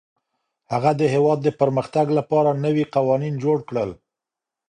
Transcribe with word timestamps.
هغه 0.71 0.91
د 0.99 1.01
هېواد 1.13 1.39
د 1.43 1.49
پرمختګ 1.59 2.05
لپاره 2.19 2.59
نوي 2.65 2.85
قوانین 2.95 3.33
جوړ 3.43 3.57
کړل. 3.69 3.89